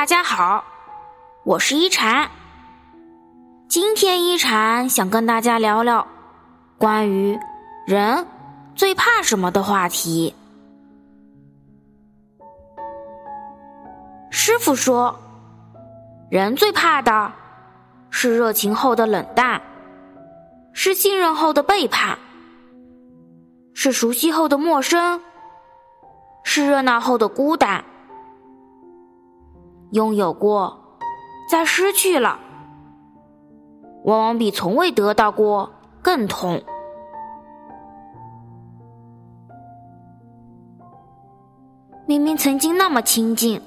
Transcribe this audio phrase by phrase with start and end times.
[0.00, 0.64] 大家好，
[1.44, 2.30] 我是一禅。
[3.68, 6.06] 今天一禅想跟大家聊聊
[6.78, 7.38] 关于
[7.86, 8.26] 人
[8.74, 10.34] 最怕什么的话题。
[14.30, 15.14] 师傅说，
[16.30, 17.30] 人最怕的
[18.08, 19.60] 是热情后的冷淡，
[20.72, 22.18] 是信任后的背叛，
[23.74, 25.20] 是熟悉后的陌生，
[26.42, 27.84] 是热闹后的孤单。
[29.92, 30.78] 拥有过，
[31.50, 32.38] 再失去了，
[34.04, 36.62] 往往比从未得到过更痛。
[42.06, 43.60] 明明曾经那么亲近，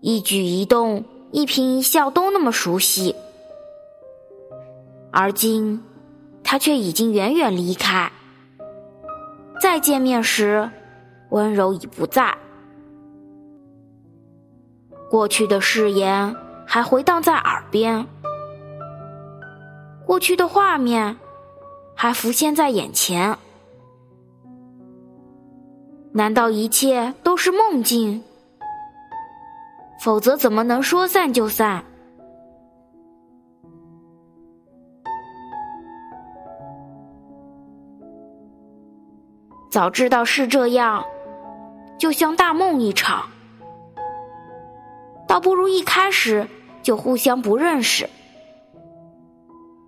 [0.00, 3.14] 一举一动、一颦一笑都那么熟悉，
[5.12, 5.82] 而今
[6.44, 8.10] 他却已经远远离开。
[9.60, 10.70] 再见面时，
[11.30, 12.36] 温柔已不在。
[15.10, 18.06] 过去的誓言还回荡在耳边，
[20.06, 21.16] 过去的画面
[21.96, 23.36] 还浮现在眼前。
[26.12, 28.22] 难道一切都是梦境？
[30.00, 31.84] 否则怎么能说散就散？
[39.72, 41.04] 早知道是这样，
[41.98, 43.28] 就像大梦一场。
[45.30, 46.48] 倒不如一开始
[46.82, 48.10] 就互相不认识，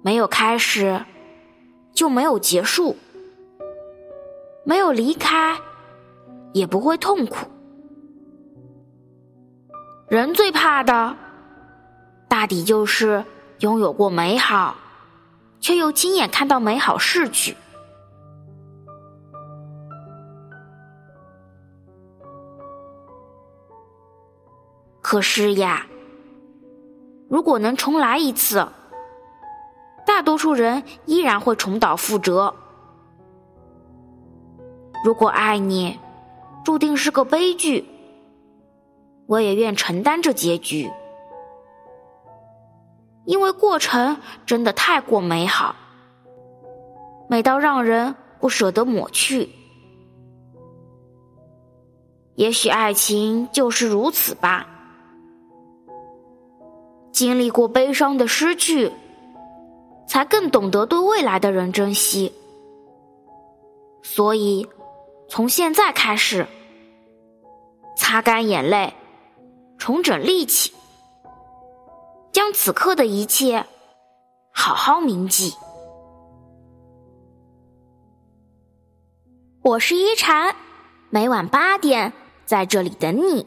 [0.00, 1.04] 没有开始，
[1.92, 2.96] 就没有结束，
[4.62, 5.58] 没有离开，
[6.52, 7.48] 也不会痛苦。
[10.06, 11.16] 人最怕的，
[12.28, 13.24] 大抵就是
[13.58, 14.76] 拥有过美好，
[15.58, 17.56] 却又亲眼看到美好逝去。
[25.12, 25.86] 可是呀，
[27.28, 28.66] 如果能重来一次，
[30.06, 32.54] 大多数人依然会重蹈覆辙。
[35.04, 36.00] 如果爱你，
[36.64, 37.84] 注定是个悲剧，
[39.26, 40.90] 我也愿承担这结局，
[43.26, 44.16] 因为过程
[44.46, 45.76] 真的太过美好，
[47.28, 49.50] 美到让人不舍得抹去。
[52.36, 54.70] 也许爱情就是如此吧。
[57.22, 58.90] 经历过悲伤的失去，
[60.08, 62.32] 才更懂得对未来的人珍惜。
[64.02, 64.66] 所以，
[65.28, 66.48] 从现在开始，
[67.96, 68.92] 擦干眼泪，
[69.78, 70.72] 重整力气，
[72.32, 73.64] 将此刻的一切
[74.50, 75.54] 好好铭记。
[79.62, 80.56] 我是一禅，
[81.08, 82.12] 每晚八点
[82.44, 83.46] 在这里等你。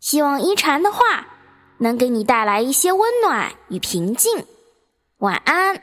[0.00, 1.35] 希望一禅的话。
[1.78, 4.44] 能给你带来一些温暖与平静，
[5.18, 5.82] 晚安。